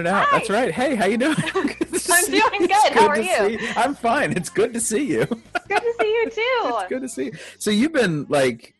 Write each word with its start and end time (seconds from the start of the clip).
it 0.00 0.06
out. 0.06 0.26
Hi. 0.26 0.38
That's 0.38 0.50
right. 0.50 0.72
Hey, 0.72 0.94
how 0.94 1.06
you 1.06 1.16
doing? 1.18 1.36
I'm 1.54 1.62
doing 2.26 2.32
you. 2.32 2.42
It's 2.52 2.66
good. 2.88 2.92
How 2.92 3.08
are 3.08 3.18
you? 3.20 3.58
see 3.58 3.68
I'm 3.76 3.94
fine. 3.94 4.32
It's 4.36 4.50
good 4.50 4.72
to 4.74 4.80
see 4.80 5.04
you. 5.04 5.26
Good 5.68 5.82
to 5.82 5.94
see 6.00 6.06
you 6.08 6.24
too. 6.30 6.40
it's 6.64 6.88
good 6.88 7.02
to 7.02 7.08
see 7.08 7.24
you. 7.26 7.32
So 7.60 7.70
you've 7.70 7.92
been 7.92 8.26
like 8.28 8.74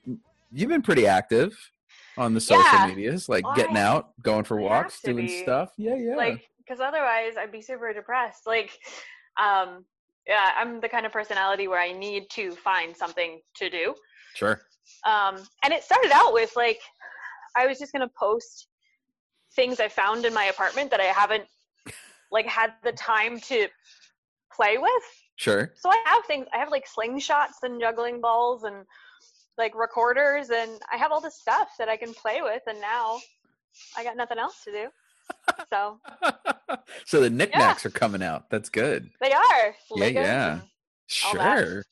you've 0.53 0.69
been 0.69 0.83
pretty 0.83 1.07
active 1.07 1.57
on 2.19 2.35
the 2.35 2.41
social 2.41 2.65
Yeah. 2.65 2.89
medias, 2.89 3.29
like 3.29 3.45
Well, 3.45 3.55
getting 3.55 3.77
I- 3.77 3.83
out, 3.83 4.21
going 4.23 4.43
for 4.43 4.57
walks, 4.57 5.01
doing 5.01 5.27
be. 5.27 5.43
stuff. 5.43 5.71
Yeah, 5.77 5.95
yeah. 5.95 6.17
Like, 6.17 6.49
because 6.59 6.81
otherwise 6.81 7.35
I'd 7.39 7.53
be 7.53 7.63
super 7.63 7.93
depressed. 7.93 8.45
Like, 8.45 8.77
um, 9.41 9.85
yeah, 10.27 10.51
I'm 10.57 10.81
the 10.81 10.89
kind 10.89 11.07
of 11.07 11.13
personality 11.13 11.69
where 11.69 11.81
I 11.81 11.93
need 11.93 12.29
to 12.31 12.51
find 12.57 12.97
something 12.97 13.41
to 13.57 13.71
do. 13.71 13.95
sure. 14.35 14.61
Um, 15.07 15.37
and 15.63 15.73
it 15.73 15.85
started 15.85 16.11
out 16.13 16.33
with 16.33 16.51
like, 16.57 16.81
I 17.57 17.69
was 17.69 17.79
just 17.79 17.93
gonna 17.93 18.11
post 18.19 18.67
things 19.55 19.81
I 19.81 19.89
found 19.89 20.25
in 20.25 20.33
my 20.35 20.45
apartment 20.45 20.91
that 20.91 21.01
I 21.01 21.05
haven't 21.05 21.45
like 22.31 22.47
had 22.47 22.73
the 22.85 22.93
time 22.93 23.41
to 23.41 23.69
play 24.55 24.79
with. 24.79 25.03
Sure. 25.37 25.73
So 25.77 25.91
I 25.91 26.03
have 26.07 26.25
things. 26.27 26.47
I 26.55 26.59
have 26.59 26.71
like 26.71 26.87
slingshots 26.87 27.63
and 27.63 27.81
juggling 27.81 28.21
balls 28.21 28.65
and 28.65 28.85
like 29.59 29.75
recorders, 29.75 30.51
and 30.51 30.71
I 30.93 30.97
have 30.97 31.13
all 31.13 31.21
this 31.21 31.39
stuff 31.41 31.71
that 31.79 31.89
I 31.89 31.97
can 31.97 32.13
play 32.15 32.41
with. 32.43 32.63
And 32.67 32.81
now 32.81 33.19
I 33.97 34.05
got 34.05 34.17
nothing 34.17 34.39
else 34.39 34.63
to 34.65 34.71
do. 34.73 34.89
So 35.71 35.99
so 37.07 37.21
the 37.21 37.31
knickknacks 37.31 37.87
are 37.87 37.91
coming 37.91 38.23
out. 38.23 38.51
That's 38.51 38.69
good. 38.69 39.09
they 39.21 39.33
are. 39.33 39.75
Yeah, 39.97 40.07
Legos 40.07 40.15
yeah. 40.15 40.53
and- 40.53 40.63
Sure. 41.07 41.85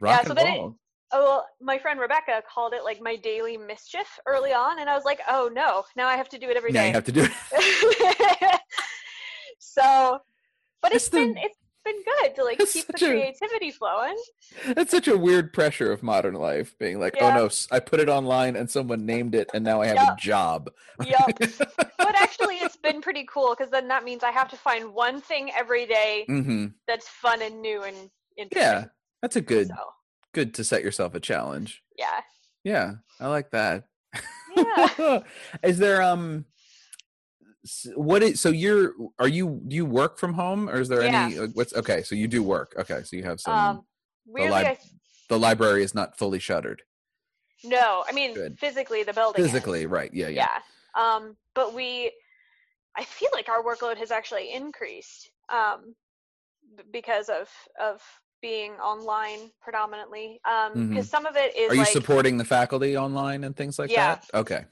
Rock 0.00 0.24
so 0.24 0.30
and 0.30 0.38
then 0.38 0.58
roll. 0.58 0.76
Oh, 1.14 1.22
well, 1.24 1.46
my 1.60 1.78
friend 1.78 2.00
Rebecca 2.00 2.42
called 2.52 2.72
it 2.72 2.84
like 2.84 3.00
my 3.02 3.16
daily 3.16 3.56
mischief 3.58 4.18
early 4.26 4.52
on, 4.52 4.78
and 4.80 4.88
I 4.88 4.94
was 4.94 5.04
like, 5.04 5.20
oh 5.28 5.50
no, 5.52 5.84
now 5.96 6.08
I 6.08 6.16
have 6.16 6.28
to 6.30 6.38
do 6.38 6.48
it 6.48 6.56
every 6.56 6.72
now 6.72 6.80
day. 6.80 6.86
you 6.88 6.92
have 6.94 7.04
to 7.04 7.12
do 7.12 7.26
it. 7.52 8.60
so, 9.58 10.18
but 10.80 10.92
It's 10.92 11.04
it's 11.04 11.08
the- 11.10 11.18
been 11.18 11.34
it's 11.38 11.56
been 11.84 12.02
good 12.04 12.34
to 12.36 12.44
like 12.44 12.58
keep 12.58 12.86
the 12.86 12.92
such 12.92 13.02
a- 13.02 13.06
creativity 13.08 13.70
flowing. 13.72 14.16
That's 14.74 14.90
such 14.90 15.08
a 15.08 15.16
weird 15.18 15.52
pressure 15.52 15.90
of 15.90 16.02
modern 16.02 16.34
life, 16.34 16.76
being 16.78 17.00
like, 17.00 17.16
Yeah. 17.16 17.26
oh 17.26 17.30
no, 17.34 17.50
i 17.70 17.80
put 17.80 17.98
it 18.00 18.08
online 18.08 18.54
and 18.56 18.70
someone 18.70 19.04
named 19.04 19.34
it, 19.34 19.50
and 19.52 19.64
now 19.64 19.80
I 19.82 19.86
have 19.88 19.96
a 19.98 20.16
job. 20.18 20.70
Yup. 21.04 21.30
but 21.98 22.14
actually, 22.20 22.56
it's 22.56 22.76
been 22.76 23.00
pretty 23.00 23.24
cool 23.28 23.54
because 23.56 23.70
then 23.70 23.88
that 23.88 24.04
means 24.04 24.22
I 24.22 24.30
have 24.30 24.48
to 24.50 24.56
find 24.56 24.94
one 24.94 25.20
thing 25.20 25.50
every 25.56 25.86
day 25.86 26.24
hmm 26.26 26.66
that's 26.86 27.08
fun 27.08 27.42
and 27.42 27.60
new 27.60 27.82
and 27.82 27.96
interesting. 28.36 28.72
Yeah, 28.72 28.84
that's 29.20 29.36
a 29.36 29.40
good, 29.40 29.68
So, 29.68 29.74
good 30.32 30.54
to 30.54 30.64
set 30.64 30.82
yourself 30.82 31.14
a 31.14 31.20
challenge. 31.20 31.82
yeah. 31.98 32.20
Yeah, 32.64 32.92
I 33.18 33.26
like 33.26 33.50
that. 33.50 33.88
Yeah. 34.56 35.22
is 35.64 35.78
there 35.78 36.00
um, 36.00 36.44
what 37.96 38.22
is 38.22 38.40
so 38.40 38.50
you're 38.50 38.92
are 39.18 39.26
you 39.26 39.60
do 39.66 39.74
you 39.74 39.84
work 39.84 40.16
from 40.16 40.34
home 40.34 40.68
or 40.68 40.80
is 40.80 40.88
there 40.88 41.02
any 41.02 41.40
like, 41.40 41.50
what's 41.54 41.74
okay? 41.74 42.02
So 42.02 42.14
you 42.14 42.28
do 42.28 42.42
work. 42.42 42.74
Okay, 42.78 43.02
so 43.02 43.16
you 43.16 43.24
have 43.24 43.40
some. 43.40 43.54
Um, 43.54 43.84
weirdly, 44.26 44.58
lib- 44.58 44.66
I, 44.66 44.78
the 45.28 45.38
library 45.40 45.82
is 45.82 45.92
not 45.92 46.16
fully 46.16 46.38
shuttered 46.38 46.82
no, 47.64 48.04
I 48.08 48.12
mean 48.12 48.34
Good. 48.34 48.58
physically 48.58 49.02
the 49.02 49.12
building. 49.12 49.44
is. 49.44 49.50
physically, 49.50 49.86
right? 49.86 50.12
Yeah, 50.12 50.28
yeah. 50.28 50.46
yeah 50.46 50.58
um 50.94 51.36
but 51.54 51.72
we 51.72 52.12
i 52.96 53.04
feel 53.04 53.30
like 53.32 53.48
our 53.48 53.62
workload 53.62 53.96
has 53.96 54.10
actually 54.10 54.52
increased 54.52 55.30
um 55.48 55.94
because 56.92 57.30
of 57.30 57.48
of 57.80 58.02
being 58.42 58.72
online 58.72 59.50
predominantly 59.62 60.40
um 60.44 60.88
because 60.88 61.08
some 61.08 61.24
of 61.24 61.36
it 61.36 61.56
is 61.56 61.70
Are 61.70 61.74
you 61.74 61.80
like 61.82 61.92
supporting 61.92 62.36
the 62.36 62.44
faculty 62.44 62.96
online 62.96 63.44
and 63.44 63.56
things 63.56 63.78
like 63.78 63.90
Yeah. 63.90 64.16
that? 64.16 64.30
Okay. 64.34 64.64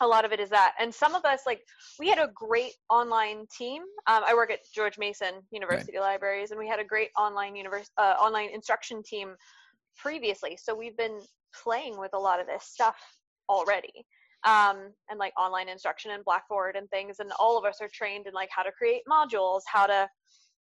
a 0.00 0.06
lot 0.06 0.24
of 0.24 0.32
it 0.32 0.40
is 0.40 0.48
that 0.48 0.72
and 0.80 0.92
some 0.92 1.14
of 1.14 1.24
us 1.26 1.40
like 1.44 1.60
we 1.98 2.08
had 2.08 2.18
a 2.18 2.30
great 2.34 2.72
online 2.88 3.46
team 3.56 3.82
um, 4.06 4.22
i 4.26 4.32
work 4.34 4.50
at 4.50 4.60
george 4.74 4.96
mason 4.96 5.34
university 5.50 5.98
libraries 5.98 6.50
and 6.50 6.58
we 6.58 6.66
had 6.66 6.80
a 6.80 6.84
great 6.84 7.10
online 7.18 7.54
univers- 7.54 7.90
uh, 7.98 8.14
online 8.18 8.48
instruction 8.54 9.02
team 9.02 9.34
previously 9.98 10.56
so 10.60 10.74
we've 10.74 10.96
been 10.96 11.18
playing 11.62 11.98
with 11.98 12.12
a 12.14 12.18
lot 12.18 12.40
of 12.40 12.46
this 12.46 12.64
stuff 12.64 12.96
already 13.50 14.06
um, 14.44 14.78
and 15.10 15.18
like 15.18 15.34
online 15.38 15.68
instruction 15.68 16.12
and 16.12 16.24
blackboard 16.24 16.74
and 16.76 16.88
things 16.88 17.16
and 17.20 17.30
all 17.38 17.58
of 17.58 17.66
us 17.66 17.76
are 17.82 17.90
trained 17.92 18.26
in 18.26 18.32
like 18.32 18.48
how 18.50 18.62
to 18.62 18.72
create 18.72 19.02
modules 19.06 19.60
how 19.66 19.86
to 19.86 20.08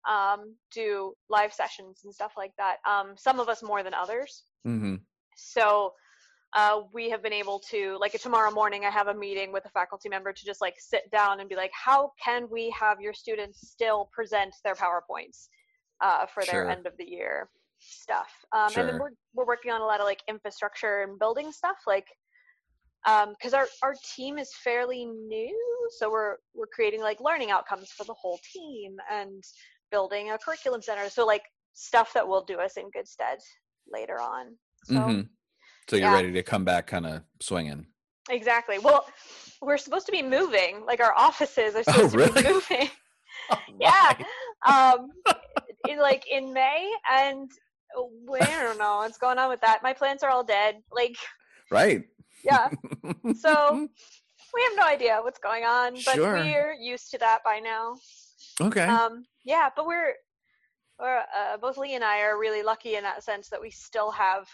um, 0.09 0.55
do 0.73 1.13
live 1.29 1.53
sessions 1.53 2.01
and 2.03 2.13
stuff 2.13 2.33
like 2.37 2.51
that 2.57 2.77
um, 2.89 3.13
some 3.17 3.39
of 3.39 3.49
us 3.49 3.63
more 3.63 3.83
than 3.83 3.93
others 3.93 4.43
Mm-hmm. 4.65 4.95
so 5.35 5.93
uh, 6.55 6.81
we 6.93 7.09
have 7.09 7.21
been 7.23 7.33
able 7.33 7.59
to 7.71 7.97
like 7.99 8.13
tomorrow 8.21 8.51
morning 8.51 8.85
i 8.85 8.89
have 8.89 9.07
a 9.07 9.13
meeting 9.13 9.51
with 9.51 9.65
a 9.65 9.69
faculty 9.69 10.07
member 10.07 10.31
to 10.31 10.45
just 10.45 10.61
like 10.61 10.75
sit 10.77 11.09
down 11.11 11.39
and 11.39 11.49
be 11.49 11.55
like 11.55 11.71
how 11.73 12.11
can 12.23 12.47
we 12.49 12.69
have 12.69 13.01
your 13.01 13.13
students 13.13 13.69
still 13.69 14.09
present 14.13 14.53
their 14.63 14.75
powerpoints 14.75 15.47
uh, 16.01 16.25
for 16.33 16.45
Sure. 16.45 16.53
their 16.53 16.69
end 16.69 16.85
of 16.87 16.93
the 16.97 17.05
year 17.05 17.49
stuff 17.79 18.29
um, 18.55 18.71
and 18.77 18.87
then 18.87 18.97
we're, 18.99 19.09
we're 19.33 19.45
working 19.45 19.71
on 19.71 19.81
a 19.81 19.85
lot 19.85 19.99
of 19.99 20.05
like 20.05 20.21
infrastructure 20.29 21.01
and 21.03 21.19
building 21.19 21.51
stuff 21.51 21.77
like 21.87 22.05
because 23.05 23.53
our, 23.53 23.67
our 23.81 23.95
team 24.15 24.37
is 24.37 24.49
fairly 24.63 25.05
new 25.05 25.89
so 25.97 26.09
we're 26.09 26.37
we're 26.53 26.67
creating 26.73 27.01
like 27.01 27.19
learning 27.19 27.51
outcomes 27.51 27.89
for 27.89 28.05
the 28.05 28.13
whole 28.13 28.39
team 28.53 28.95
and 29.11 29.43
building 29.93 30.25
a 30.31 30.37
curriculum 30.43 30.81
center 30.81 31.07
so 31.09 31.21
like 31.33 31.43
stuff 31.73 32.09
that 32.15 32.27
will 32.27 32.43
do 32.43 32.57
us 32.65 32.73
in 32.81 32.89
good 32.97 33.07
stead 33.15 33.37
later 33.97 34.17
on 34.19 34.45
so 34.85 34.99
hmm 35.01 35.21
So 35.89 35.95
you're 35.97 36.07
yeah. 36.07 36.15
ready 36.19 36.31
to 36.39 36.43
come 36.43 36.63
back, 36.71 36.87
kind 36.87 37.05
of 37.05 37.21
swinging. 37.41 37.85
Exactly. 38.29 38.77
Well, 38.79 39.01
we're 39.61 39.77
supposed 39.85 40.05
to 40.09 40.11
be 40.19 40.23
moving. 40.37 40.71
Like 40.89 41.01
our 41.05 41.13
offices 41.27 41.75
are 41.75 41.83
Oh, 41.87 42.07
supposed 42.07 42.33
to 42.35 42.41
be 42.41 42.53
moving. 42.53 42.89
Oh, 43.51 43.59
Yeah. 43.87 44.09
Um, 44.73 44.99
in 45.89 45.97
like 46.09 46.23
in 46.37 46.53
May, 46.53 46.81
and 47.11 47.49
we 48.29 48.39
I 48.39 48.63
don't 48.63 48.77
know 48.83 48.95
what's 49.03 49.17
going 49.25 49.37
on 49.41 49.49
with 49.53 49.61
that. 49.61 49.83
My 49.83 49.93
plants 50.01 50.23
are 50.23 50.31
all 50.35 50.43
dead. 50.57 50.73
Like, 50.99 51.17
Right. 51.69 52.03
yeah. 52.51 52.69
So 53.45 53.51
we 54.53 54.61
have 54.67 54.75
no 54.81 54.85
idea 54.95 55.19
what's 55.25 55.39
going 55.49 55.65
on, 55.65 55.89
but 56.05 56.15
Sure. 56.15 56.33
we're 56.39 56.73
used 56.93 57.11
to 57.11 57.17
that 57.25 57.39
by 57.43 57.59
now. 57.59 57.85
okay. 58.67 58.87
Um, 58.87 59.25
yeah, 59.43 59.69
but 59.75 59.85
we're, 59.85 60.13
we're 60.99 61.19
uh, 61.19 61.57
both 61.57 61.77
Lee 61.77 61.95
and 61.95 62.03
I 62.03 62.21
are 62.21 62.39
really 62.39 62.63
lucky 62.63 62.95
in 62.95 63.03
that 63.03 63.23
sense 63.23 63.49
that 63.49 63.61
we 63.61 63.71
still 63.71 64.11
have 64.11 64.47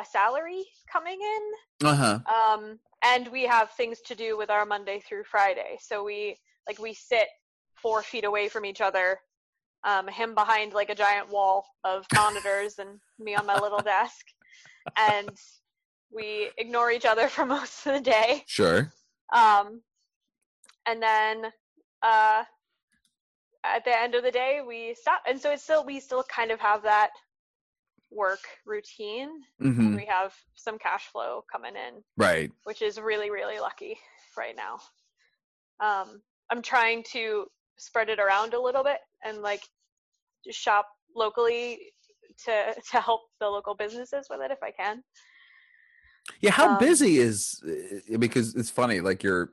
a 0.00 0.04
salary 0.04 0.64
coming 0.90 1.18
in. 1.20 1.86
uh 1.88 1.94
huh. 1.94 2.18
um, 2.32 2.78
and 3.04 3.28
we 3.28 3.44
have 3.44 3.70
things 3.72 4.00
to 4.06 4.14
do 4.14 4.36
with 4.36 4.50
our 4.50 4.64
Monday 4.64 5.00
through 5.00 5.24
Friday. 5.24 5.78
So 5.80 6.04
we 6.04 6.36
like 6.66 6.78
we 6.78 6.94
sit 6.94 7.28
four 7.74 8.02
feet 8.02 8.24
away 8.24 8.48
from 8.48 8.64
each 8.64 8.80
other, 8.80 9.18
um, 9.84 10.08
him 10.08 10.34
behind 10.34 10.72
like 10.72 10.90
a 10.90 10.94
giant 10.94 11.30
wall 11.30 11.64
of 11.84 12.06
monitors, 12.14 12.78
and 12.78 13.00
me 13.18 13.34
on 13.34 13.46
my 13.46 13.58
little 13.58 13.80
desk, 13.80 14.26
and 14.96 15.30
we 16.12 16.50
ignore 16.58 16.90
each 16.90 17.04
other 17.04 17.28
for 17.28 17.46
most 17.46 17.86
of 17.86 17.94
the 17.94 18.00
day. 18.00 18.44
Sure. 18.46 18.92
Um, 19.32 19.82
and 20.86 21.02
then 21.02 21.44
uh, 22.02 22.44
at 23.64 23.84
the 23.84 23.96
end 23.98 24.14
of 24.14 24.22
the 24.22 24.30
day, 24.30 24.60
we 24.66 24.94
stop. 24.94 25.22
And 25.28 25.40
so 25.40 25.50
it's 25.52 25.62
still 25.62 25.84
we 25.84 26.00
still 26.00 26.24
kind 26.24 26.50
of 26.50 26.60
have 26.60 26.82
that 26.82 27.10
work 28.10 28.40
routine. 28.64 29.28
hmm 29.60 29.86
And 29.86 29.94
we 29.94 30.06
have 30.06 30.32
some 30.54 30.78
cash 30.78 31.06
flow 31.12 31.44
coming 31.50 31.74
in 31.74 32.02
Right. 32.16 32.50
which 32.64 32.82
is 32.82 33.00
really 33.00 33.30
really 33.30 33.60
lucky 33.60 33.98
right 34.36 34.56
now 34.56 34.78
um 35.80 36.20
i'm 36.50 36.60
trying 36.62 37.02
to 37.12 37.46
spread 37.78 38.08
it 38.08 38.18
around 38.18 38.54
a 38.54 38.60
little 38.60 38.82
bit 38.84 38.98
and 39.24 39.42
like 39.42 39.62
just 40.44 40.58
shop 40.58 40.86
locally 41.14 41.78
to 42.44 42.74
to 42.90 43.00
help 43.00 43.22
the 43.40 43.46
local 43.46 43.74
businesses 43.74 44.26
with 44.30 44.40
it 44.40 44.50
if 44.50 44.62
i 44.62 44.70
can 44.70 45.02
Yeah. 46.40 46.50
How 46.50 46.68
Um, 46.68 46.78
busy 46.78 47.18
is 47.18 47.62
uh, 47.66 48.18
because 48.18 48.54
it's 48.54 48.70
funny. 48.70 49.00
Like 49.00 49.22
you're 49.22 49.52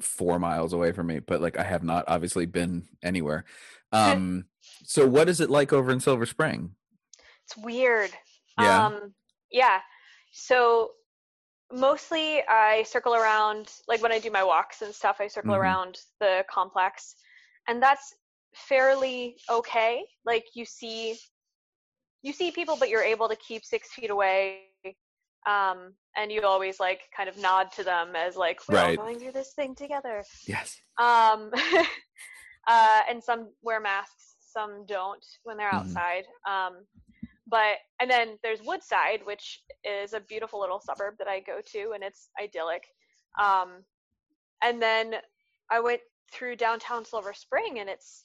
four 0.00 0.38
miles 0.38 0.72
away 0.72 0.92
from 0.92 1.06
me, 1.08 1.18
but 1.18 1.40
like 1.40 1.58
I 1.58 1.62
have 1.64 1.82
not 1.84 2.04
obviously 2.08 2.46
been 2.46 2.88
anywhere. 3.02 3.44
Um. 3.92 4.46
so 4.82 5.06
what 5.06 5.28
is 5.28 5.40
it 5.40 5.48
like 5.48 5.72
over 5.72 5.90
in 5.92 6.00
Silver 6.00 6.26
Spring? 6.26 6.74
it's 7.44 7.56
weird 7.56 8.10
Yeah. 8.58 8.86
um 8.86 9.14
yeah 9.52 9.78
so 10.32 10.90
mostly 11.72 12.42
i 12.48 12.82
circle 12.82 13.14
around 13.14 13.72
like 13.86 14.02
when 14.02 14.10
i 14.12 14.18
do 14.18 14.30
my 14.32 14.42
walks 14.42 14.82
and 14.82 14.92
stuff 14.92 15.16
i 15.20 15.28
circle 15.28 15.54
Mhm. 15.54 15.58
around 15.60 15.98
the 16.20 16.44
complex 16.50 17.14
and 17.68 17.80
that's 17.80 18.12
fairly 18.54 19.36
okay 19.48 20.04
like 20.24 20.44
you 20.54 20.64
see 20.64 21.16
you 22.22 22.32
see 22.32 22.50
people 22.50 22.76
but 22.78 22.88
you're 22.88 23.02
able 23.02 23.28
to 23.28 23.36
keep 23.36 23.64
six 23.64 23.92
feet 23.92 24.10
away 24.10 24.62
um 25.46 25.92
and 26.16 26.32
you 26.32 26.42
always 26.42 26.80
like 26.80 27.02
kind 27.16 27.28
of 27.28 27.36
nod 27.38 27.70
to 27.72 27.82
them 27.84 28.16
as 28.16 28.36
like 28.36 28.60
we're 28.68 28.76
Right. 28.76 28.98
all 28.98 29.04
going 29.04 29.18
through 29.18 29.32
this 29.32 29.52
thing 29.52 29.74
together 29.74 30.24
Yes. 30.46 30.80
um 30.98 31.50
uh 32.68 33.00
and 33.08 33.22
some 33.22 33.48
wear 33.62 33.80
masks 33.80 34.36
some 34.40 34.84
don't 34.86 35.24
when 35.44 35.56
they're 35.56 35.70
Mhm. 35.70 35.74
outside 35.80 36.24
um 36.48 36.84
but 37.48 37.76
and 38.00 38.10
then 38.10 38.38
there's 38.42 38.62
woodside 38.62 39.20
which 39.24 39.62
is 39.84 40.12
a 40.14 40.20
beautiful 40.20 40.58
little 40.60 40.80
suburb 40.80 41.14
that 41.18 41.28
i 41.28 41.40
go 41.40 41.60
to 41.72 41.92
and 41.94 42.02
it's 42.02 42.30
idyllic 42.42 42.84
um 43.40 43.84
and 44.62 44.80
then 44.80 45.16
I 45.70 45.80
went 45.80 46.00
through 46.32 46.56
downtown 46.56 47.04
Silver 47.04 47.34
Spring, 47.34 47.78
and 47.80 47.88
it's 47.90 48.22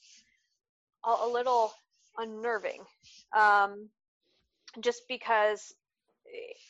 a, 1.04 1.10
a 1.24 1.28
little 1.28 1.72
unnerving, 2.18 2.80
um, 3.36 3.88
just 4.80 5.02
because 5.08 5.74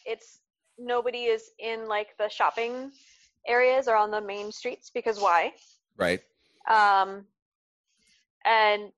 it's 0.06 0.40
nobody 0.78 1.24
is 1.24 1.50
in 1.58 1.88
like 1.88 2.16
the 2.18 2.28
shopping 2.28 2.90
areas 3.46 3.88
or 3.88 3.96
on 3.96 4.10
the 4.10 4.20
main 4.20 4.52
streets 4.52 4.90
because 4.92 5.18
why? 5.20 5.52
Right. 5.96 6.20
Um, 6.70 7.26
and 8.44 8.92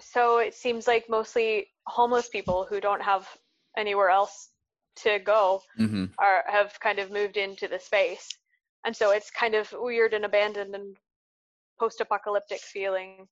so 0.00 0.38
it 0.38 0.54
seems 0.54 0.86
like 0.86 1.08
mostly 1.08 1.68
homeless 1.86 2.28
people 2.28 2.66
who 2.68 2.80
don't 2.80 3.02
have 3.02 3.28
anywhere 3.76 4.10
else 4.10 4.50
to 4.96 5.18
go 5.18 5.62
Mm-hmm. 5.78 6.04
are 6.18 6.44
have 6.46 6.78
kind 6.80 6.98
of 6.98 7.10
moved 7.10 7.36
into 7.36 7.66
the 7.68 7.78
space 7.78 8.28
and 8.84 8.94
so 8.94 9.10
it's 9.10 9.30
kind 9.30 9.54
of 9.54 9.72
weird 9.72 10.12
and 10.12 10.24
abandoned 10.24 10.74
and 10.74 10.96
post-apocalyptic 11.78 12.60
feeling 12.60 13.26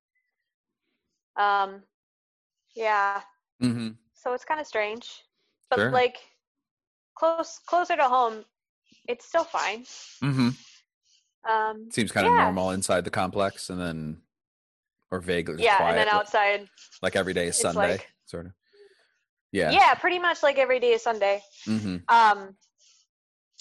um 1.39 1.83
yeah 2.75 3.21
Mm-hmm. 3.63 3.89
so 4.15 4.33
it's 4.33 4.45
kind 4.45 4.61
of 4.61 4.67
strange 4.67 5.23
but 5.71 5.79
Sure. 5.79 5.91
like 5.91 6.17
close 7.15 7.61
closer 7.67 7.97
to 7.97 8.05
home 8.05 8.45
it's 9.09 9.25
still 9.25 9.45
fine 9.45 9.85
Mm-hmm. 10.23 10.49
um 11.51 11.91
Seems 11.91 12.13
kind 12.13 12.27
of 12.27 12.35
normal 12.35 12.71
inside 12.73 13.05
the 13.05 13.11
complex, 13.11 13.71
and 13.71 13.81
then 13.81 14.19
or 15.11 15.21
vaguely 15.21 15.63
yeah 15.63 15.77
quiet, 15.79 15.91
and 15.91 15.99
then 15.99 16.09
outside 16.09 16.69
like 17.03 17.17
every 17.17 17.33
day 17.33 17.47
is 17.49 17.57
Sunday, 17.59 17.93
like- 17.93 18.11
sort 18.27 18.47
of. 18.47 18.53
Yeah. 19.53 19.71
yeah 19.73 19.95
pretty 19.95 20.19
much 20.21 20.43
like 20.45 20.59
every 20.59 20.79
day 20.79 20.93
is 20.93 21.03
sunday 21.03 21.43
Mm-hmm. 21.67 21.97
um 22.09 22.55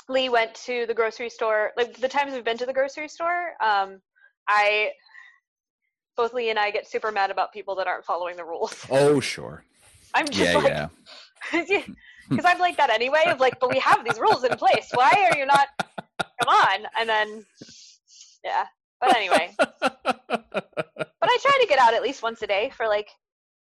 lee 0.08 0.30
went 0.30 0.54
to 0.66 0.86
the 0.86 0.94
grocery 0.94 1.30
store 1.30 1.72
like 1.78 1.98
the 2.00 2.08
times 2.08 2.34
we've 2.34 2.44
been 2.44 2.58
to 2.60 2.66
the 2.68 2.74
grocery 2.74 3.08
store 3.10 3.54
um 3.60 4.00
i 4.48 4.90
both 6.16 6.34
lee 6.34 6.50
and 6.52 6.60
i 6.60 6.70
get 6.70 6.88
super 6.88 7.12
mad 7.12 7.32
about 7.32 7.52
people 7.54 7.74
that 7.76 7.88
aren't 7.88 8.06
following 8.06 8.36
the 8.36 8.44
rules 8.46 8.86
Oh, 8.92 9.20
sure. 9.20 9.64
i'm 10.14 10.28
just 10.28 10.40
Yeah, 10.40 10.58
like 10.58 10.68
yeah. 10.68 10.88
Because 11.52 12.46
i'm 12.46 12.60
like 12.60 12.78
that 12.78 12.90
anyway 12.90 13.24
of 13.28 13.40
like 13.40 13.60
but 13.60 13.70
we 13.70 13.80
have 13.80 14.04
these 14.06 14.20
rules 14.20 14.44
in 14.44 14.56
place. 14.58 14.90
Why 14.94 15.12
are 15.32 15.38
you 15.38 15.46
not 15.46 15.68
come 16.40 16.50
on. 16.50 16.86
And 17.00 17.10
then 17.10 17.46
yeah. 18.44 18.66
But 19.02 19.16
anyway. 19.16 19.56
But 21.22 21.30
i 21.30 21.38
try 21.42 21.58
to 21.62 21.68
get 21.68 21.80
out 21.80 21.94
at 21.94 22.02
least 22.02 22.24
once 22.24 22.42
a 22.42 22.48
day 22.48 22.72
for 22.76 22.88
like 22.88 23.10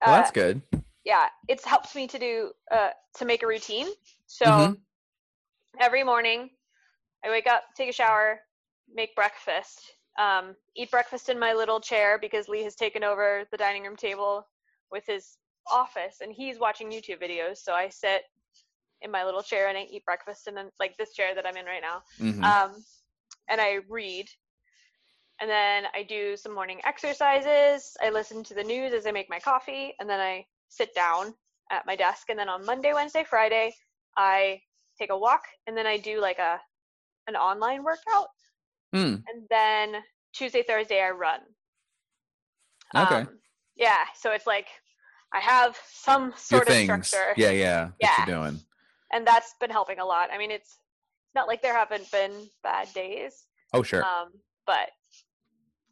well, 0.05 0.15
uh, 0.15 0.17
that's 0.19 0.31
good. 0.31 0.61
yeah 1.03 1.27
it's 1.47 1.65
helped 1.65 1.93
me 1.95 2.07
to 2.07 2.17
do 2.17 2.51
uh 2.71 2.89
to 3.17 3.25
make 3.25 3.43
a 3.43 3.47
routine. 3.47 3.87
So 4.27 4.45
Mhm. 4.45 4.77
every 5.79 6.03
morning 6.03 6.49
i 7.25 7.29
wake 7.29 7.47
up 7.47 7.63
take 7.75 7.89
a 7.89 7.93
shower 7.93 8.39
make 8.93 9.15
breakfast. 9.15 9.81
Um, 10.17 10.55
eat 10.75 10.89
breakfast 10.91 11.29
in 11.29 11.37
my 11.39 11.53
little 11.53 11.79
chair 11.79 12.17
because 12.19 12.47
lee 12.49 12.63
has 12.63 12.75
taken 12.75 13.03
over 13.03 13.45
the 13.51 13.57
dining 13.57 13.83
room 13.83 13.95
table 13.95 14.47
with 14.91 15.03
his 15.05 15.37
office 15.71 16.17
and 16.21 16.33
he's 16.33 16.59
watching 16.59 16.89
youtube 16.91 17.21
videos 17.21 17.57
so 17.57 17.73
i 17.73 17.89
sit 17.89 18.23
in 19.01 19.11
my 19.11 19.23
little 19.23 19.43
chair 19.43 19.67
and 19.69 19.77
i 19.77 19.83
eat 19.91 20.03
breakfast 20.05 20.47
and 20.47 20.55
then 20.57 20.69
like 20.79 20.95
this 20.97 21.13
chair 21.13 21.33
that 21.35 21.45
i'm 21.47 21.57
in 21.57 21.65
right 21.65 21.81
now 21.81 22.01
Mhm. 22.19 22.43
um, 22.43 22.83
and 23.49 23.59
I 23.59 23.79
read. 23.89 24.29
And 25.41 25.49
then 25.49 25.85
I 25.93 26.03
do 26.03 26.35
some 26.35 26.53
morning 26.53 26.81
exercises. 26.83 27.95
I 28.01 28.09
listen 28.09 28.43
to 28.43 28.53
the 28.53 28.63
news 28.63 28.93
as 28.93 29.07
I 29.07 29.11
make 29.11 29.29
my 29.29 29.39
coffee, 29.39 29.95
and 29.99 30.09
then 30.09 30.19
I 30.19 30.45
sit 30.67 30.93
down 30.93 31.33
at 31.71 31.85
my 31.85 31.95
desk. 31.95 32.29
And 32.29 32.37
then 32.37 32.49
on 32.49 32.65
Monday, 32.65 32.93
Wednesday, 32.93 33.23
Friday, 33.23 33.73
I 34.17 34.61
take 34.97 35.09
a 35.11 35.17
walk, 35.17 35.43
and 35.65 35.77
then 35.77 35.87
I 35.87 35.97
do 35.97 36.19
like 36.19 36.39
a 36.39 36.59
an 37.27 37.35
online 37.35 37.83
workout. 37.83 38.27
Mm, 38.93 39.23
And 39.27 39.47
then 39.49 40.03
Tuesday, 40.33 40.63
Thursday, 40.63 41.01
I 41.01 41.11
run. 41.11 41.41
Okay. 42.95 43.21
Um, 43.21 43.39
yeah, 43.75 44.05
so 44.15 44.31
it's 44.31 44.47
like 44.47 44.67
I 45.33 45.39
have 45.39 45.77
some 45.91 46.33
sort 46.35 46.63
of 46.63 46.67
things. 46.69 47.07
structure 47.07 47.33
Yeah, 47.37 47.51
yeah. 47.51 47.85
That 47.85 47.93
Yeah. 48.01 48.13
you're 48.25 48.41
doing. 48.43 48.59
and 49.11 49.25
that's 49.25 49.53
been 49.59 49.69
helping 49.69 49.99
a 49.99 50.05
lot. 50.05 50.29
I 50.31 50.37
mean, 50.37 50.51
it's 50.51 50.79
it's 51.25 51.35
not 51.35 51.47
like 51.47 51.61
there 51.61 51.73
haven't 51.77 52.09
been 52.11 52.31
bad 52.63 52.91
days, 52.93 53.45
Oh, 53.73 53.83
sure. 53.83 54.03
um, 54.03 54.31
but 54.65 54.89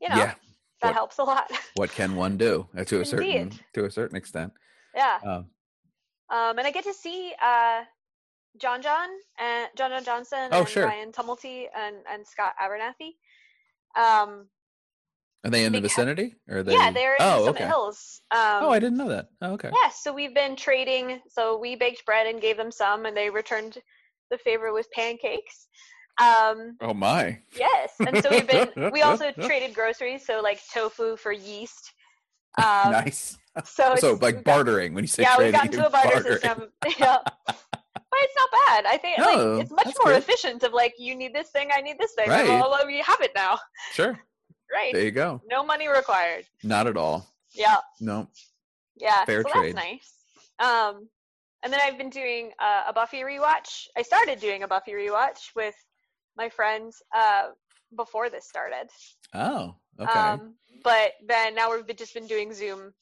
you 0.02 0.10
know 0.10 0.16
yeah. 0.16 0.34
that 0.82 0.90
What- 0.90 0.94
helps 0.96 1.18
a 1.20 1.24
lot. 1.24 1.52
What 1.76 1.92
can 1.92 2.16
one 2.16 2.38
do 2.38 2.68
uh, 2.78 2.84
to 2.86 3.02
a 3.02 3.06
certain 3.06 3.52
to 3.74 3.86
a 3.86 3.92
certain 3.92 4.18
extent? 4.18 4.54
yeah, 4.96 5.20
Um, 5.24 5.50
um, 6.30 6.58
and 6.58 6.66
I 6.68 6.72
get 6.72 6.84
to 6.86 6.94
see 6.94 7.34
uh, 7.42 7.84
John 8.58 8.82
John 8.82 9.10
and 9.38 9.70
John 9.76 9.92
John 9.92 10.04
Johnson 10.04 10.50
Oh, 10.52 10.62
and 10.62 10.70
sure. 10.70 10.86
Ryan 10.88 11.12
Tumulty 11.12 11.68
and 11.76 11.98
and 12.10 12.26
Scott 12.28 12.54
Abernathy. 12.60 13.14
Um, 13.96 14.50
are 15.44 15.50
they 15.52 15.66
in 15.66 15.74
the 15.74 15.82
vicinity? 15.82 16.36
Or 16.50 16.58
are 16.58 16.64
they? 16.64 16.74
yeah, 16.74 16.92
they're 16.92 17.14
in 17.16 17.22
oh, 17.22 17.46
Summit 17.46 17.50
okay. 17.62 17.68
Hills. 17.68 18.22
Um, 18.32 18.40
Oh, 18.64 18.70
I 18.70 18.80
didn't 18.80 18.98
know 18.98 19.10
that. 19.10 19.28
Oh, 19.42 19.54
okay. 19.54 19.70
Yeah, 19.84 19.90
so 19.90 20.12
we've 20.14 20.34
been 20.36 20.56
trading. 20.56 21.22
So 21.30 21.58
we 21.58 21.76
baked 21.76 22.06
bread 22.06 22.28
and 22.28 22.42
gave 22.42 22.58
them 22.58 22.72
some, 22.72 23.06
and 23.06 23.16
they 23.16 23.30
returned 23.30 23.78
the 24.32 24.38
favor 24.38 24.74
with 24.74 24.92
pancakes. 24.92 25.68
Um, 26.20 26.76
Oh 26.82 26.94
my. 26.94 27.40
yes, 27.58 27.94
and 28.00 28.22
so 28.24 28.30
we've 28.32 28.48
been. 28.48 28.92
We 28.92 29.04
also 29.04 29.32
traded 29.42 29.76
groceries, 29.76 30.26
so 30.26 30.42
like 30.42 30.60
tofu 30.74 31.16
for 31.18 31.32
yeast. 31.32 31.94
Um, 32.60 32.92
nice. 32.92 33.38
So, 33.66 33.96
so 34.00 34.14
like 34.20 34.36
got- 34.38 34.44
bartering 34.44 34.96
when 34.96 35.04
you 35.04 35.08
say 35.08 35.22
yeah, 35.22 35.38
we've 35.38 35.52
trading, 35.54 35.72
gotten 35.74 35.80
to 35.80 35.88
a 35.88 35.90
barter 35.92 36.10
bartering. 36.10 36.40
system. 36.40 36.70
yeah, 37.00 37.18
but 37.46 37.56
it's 38.16 38.36
not 38.36 38.50
bad. 38.68 38.86
I 38.88 38.98
think 38.98 39.20
No, 39.20 39.26
like 39.26 39.62
it's 39.62 39.72
much 39.72 39.94
more 40.04 40.14
good. 40.14 40.18
efficient. 40.24 40.64
Of 40.64 40.74
like, 40.74 40.96
you 40.98 41.14
need 41.16 41.36
this 41.36 41.50
thing, 41.52 41.70
I 41.72 41.82
need 41.82 42.00
this 42.00 42.14
thing. 42.16 42.28
Right. 42.30 42.48
Well, 42.48 42.72
well, 42.72 42.88
we 42.88 42.98
have 43.02 43.22
it 43.22 43.30
now. 43.36 43.60
Sure. 43.94 44.20
Right. 44.72 44.94
There 44.94 45.04
you 45.04 45.12
go. 45.12 45.42
No 45.50 45.64
money 45.64 45.88
required. 45.88 46.46
Not 46.64 46.88
at 46.88 46.98
all. 46.98 47.28
Yeah. 47.54 47.78
No. 48.00 48.28
Yeah, 48.98 49.26
Fair 49.26 49.44
so 49.44 49.50
trade. 49.50 49.76
that's 49.76 49.86
nice. 49.86 50.14
Um, 50.60 51.08
and 51.64 51.72
then 51.72 51.80
I've 51.84 51.98
been 51.98 52.10
doing 52.10 52.52
uh, 52.60 52.84
a 52.88 52.94
Buffy 52.94 53.22
rewatch. 53.22 53.86
I 53.96 54.02
started 54.02 54.40
doing 54.40 54.64
a 54.64 54.68
Buffy 54.68 54.92
rewatch 54.94 55.56
with 55.56 55.76
my 56.36 56.50
friends 56.50 57.02
uh, 57.16 57.50
before 57.96 58.30
this 58.30 58.48
started. 58.48 58.90
Oh. 59.34 59.76
Okay. 60.00 60.12
Um, 60.20 60.56
but 60.84 61.14
then 61.28 61.56
now 61.56 61.72
we've 61.76 61.86
been, 61.86 61.96
just 61.96 62.14
been 62.14 62.28
doing 62.28 62.54
Zoom 62.54 62.94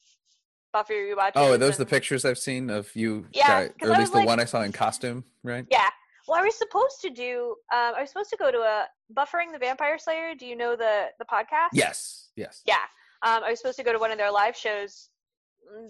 Buffy 0.72 0.94
rewatch. 0.94 1.32
oh, 1.34 1.52
are 1.52 1.58
those 1.58 1.76
the 1.76 1.86
pictures 1.86 2.24
I've 2.24 2.38
seen 2.38 2.70
of 2.70 2.94
you? 2.94 3.26
Yeah, 3.32 3.68
guy- 3.68 3.70
or 3.82 3.92
at 3.92 3.98
least 3.98 4.12
the 4.12 4.18
like- 4.18 4.26
one 4.26 4.40
I 4.40 4.44
saw 4.44 4.62
in 4.62 4.72
costume, 4.72 5.24
right? 5.42 5.66
Yeah. 5.70 5.88
Well, 6.28 6.40
I 6.40 6.42
was 6.44 6.56
supposed 6.56 7.00
to 7.02 7.10
do. 7.10 7.56
Um, 7.72 7.94
I 7.96 8.00
was 8.00 8.10
supposed 8.10 8.30
to 8.30 8.36
go 8.36 8.50
to 8.50 8.58
a 8.58 8.86
Buffering 9.14 9.52
the 9.52 9.58
Vampire 9.58 9.98
Slayer. 9.98 10.34
Do 10.34 10.46
you 10.46 10.56
know 10.56 10.76
the 10.76 11.06
the 11.18 11.24
podcast? 11.24 11.68
Yes. 11.72 12.28
Yes. 12.36 12.62
Yeah. 12.66 12.74
Um, 13.22 13.42
I 13.44 13.50
was 13.50 13.60
supposed 13.60 13.78
to 13.78 13.84
go 13.84 13.92
to 13.92 13.98
one 13.98 14.10
of 14.10 14.18
their 14.18 14.30
live 14.32 14.56
shows 14.56 15.08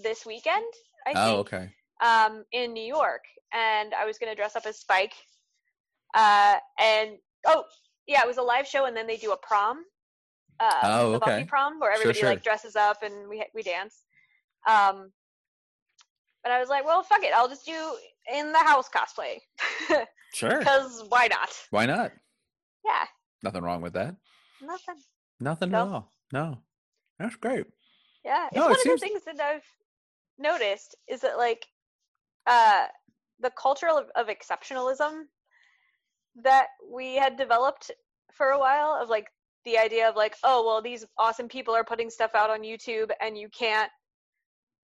this 0.02 0.24
weekend. 0.26 0.64
I 1.06 1.10
think. 1.12 1.18
Oh, 1.18 1.36
okay. 1.38 1.70
um, 2.02 2.44
in 2.52 2.72
New 2.72 2.84
York, 2.84 3.22
and 3.52 3.94
I 3.94 4.04
was 4.04 4.18
going 4.18 4.30
to 4.30 4.36
dress 4.36 4.56
up 4.56 4.66
as 4.66 4.78
Spike. 4.78 5.14
Uh, 6.14 6.56
and 6.80 7.10
oh, 7.46 7.64
yeah, 8.06 8.22
it 8.22 8.26
was 8.26 8.36
a 8.38 8.42
live 8.42 8.66
show, 8.66 8.84
and 8.86 8.96
then 8.96 9.06
they 9.06 9.16
do 9.16 9.32
a 9.32 9.36
prom. 9.36 9.84
Uh, 10.58 10.72
Oh, 10.82 11.12
the 11.12 11.18
Buffy 11.18 11.44
prom 11.44 11.78
where 11.80 11.90
Sure, 11.92 12.00
everybody 12.00 12.20
sure. 12.20 12.28
like 12.30 12.42
dresses 12.42 12.76
up 12.76 13.02
and 13.02 13.28
we 13.28 13.44
we 13.54 13.62
dance. 13.62 14.04
Um, 14.66 15.12
but 16.42 16.50
I 16.50 16.58
was 16.60 16.68
like, 16.70 16.84
well, 16.84 17.02
fuck 17.02 17.22
it, 17.22 17.32
I'll 17.34 17.48
just 17.48 17.66
do 17.66 17.96
in 18.32 18.52
the 18.52 18.58
house 18.58 18.88
cosplay 18.88 19.38
Sure. 20.36 20.58
because 20.58 21.02
why 21.08 21.28
not? 21.28 21.48
Why 21.70 21.86
not? 21.86 22.12
Yeah, 22.84 23.04
Nothing 23.42 23.62
wrong 23.62 23.80
with 23.80 23.94
that. 23.94 24.14
nothing. 24.60 24.96
Nothing 25.40 25.70
No. 25.70 25.78
at 25.80 25.88
all. 25.88 26.12
No. 26.32 26.58
That's 27.18 27.36
great. 27.36 27.66
Yeah, 28.24 28.46
it's 28.48 28.56
No, 28.56 28.62
one 28.64 28.72
it 28.72 28.76
of 28.76 28.80
seems- 28.82 29.00
the 29.00 29.06
things 29.06 29.24
that 29.24 29.40
I've 29.40 29.64
noticed 30.38 30.94
is 31.08 31.20
that 31.22 31.38
like 31.38 31.64
uh, 32.46 32.86
the 33.40 33.50
culture 33.50 33.88
of, 33.88 34.10
of 34.14 34.26
exceptionalism 34.28 35.24
that 36.42 36.66
we 36.92 37.14
had 37.14 37.36
developed 37.36 37.90
for 38.32 38.48
a 38.50 38.58
while 38.58 38.98
of 39.00 39.08
like 39.08 39.28
the 39.64 39.78
idea 39.78 40.08
of 40.08 40.14
like 40.16 40.36
oh 40.44 40.64
well 40.66 40.82
these 40.82 41.04
awesome 41.18 41.48
people 41.48 41.74
are 41.74 41.82
putting 41.84 42.10
stuff 42.10 42.32
out 42.34 42.50
on 42.50 42.60
YouTube 42.62 43.10
and 43.22 43.36
you 43.38 43.48
can't 43.48 43.90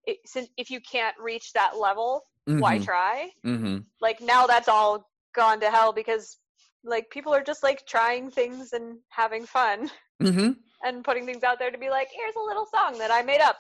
it, 0.07 0.17
since 0.25 0.49
if 0.57 0.71
you 0.71 0.81
can't 0.81 1.15
reach 1.21 1.53
that 1.53 1.77
level 1.79 2.23
why 2.47 2.79
Mhm. 2.79 2.85
try 2.85 3.31
Mm-hmm. 3.47 3.79
like 4.01 4.21
now 4.21 4.47
that's 4.47 4.67
all 4.69 5.09
gone 5.35 5.61
to 5.61 5.71
hell 5.71 5.93
because 5.93 6.39
like 6.85 7.11
people 7.11 7.35
are 7.35 7.43
just 7.43 7.62
like 7.62 7.87
trying 7.87 8.31
things 8.31 8.73
and 8.73 8.99
having 9.09 9.47
fun 9.47 9.91
Mm-hmm. 10.23 10.51
and 10.85 11.03
putting 11.03 11.27
things 11.27 11.43
out 11.43 11.59
there 11.59 11.71
to 11.73 11.79
be 11.79 11.91
like 11.91 12.09
here's 12.15 12.37
a 12.37 12.41
little 12.47 12.67
song 12.67 12.99
that 12.99 13.11
I 13.11 13.23
made 13.23 13.41
up 13.41 13.59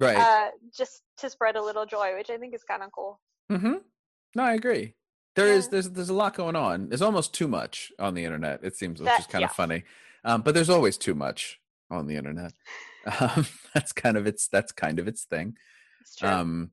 Right. 0.00 0.16
uh, 0.16 0.48
just 0.76 1.02
to 1.18 1.30
spread 1.30 1.54
a 1.54 1.62
little 1.62 1.86
joy, 1.86 2.14
which 2.16 2.28
I 2.28 2.38
think 2.38 2.54
is 2.54 2.64
kind 2.64 2.82
of 2.82 2.90
cool. 2.90 3.20
mm-hmm. 3.50 3.74
No, 4.34 4.42
I 4.42 4.54
agree. 4.54 4.94
There 5.36 5.46
is 5.46 5.66
Yeah. 5.66 5.70
there's 5.72 5.90
there's 5.90 6.08
a 6.08 6.14
lot 6.14 6.34
going 6.34 6.56
on. 6.56 6.88
There's 6.88 7.02
almost 7.02 7.32
too 7.34 7.46
much 7.46 7.92
on 8.00 8.14
the 8.14 8.24
internet. 8.24 8.60
It 8.64 8.76
seems, 8.76 8.98
which 9.00 9.06
That- 9.06 9.20
is 9.20 9.26
kind 9.26 9.42
yeah. 9.42 9.48
of 9.48 9.52
funny. 9.54 9.84
Um, 10.24 10.42
but 10.42 10.54
there's 10.54 10.70
always 10.70 10.96
too 10.98 11.14
much 11.14 11.60
on 11.90 12.06
the 12.06 12.16
internet. 12.16 12.52
Um, 13.20 13.46
that's 13.74 13.92
kind 13.92 14.16
of 14.16 14.28
its 14.28 14.46
that's 14.46 14.70
kind 14.70 15.00
of 15.00 15.08
its 15.08 15.24
thing. 15.24 15.56
It's 16.02 16.14
true. 16.14 16.28
Um, 16.28 16.70